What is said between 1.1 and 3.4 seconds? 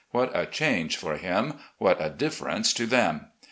him; what a difference to them!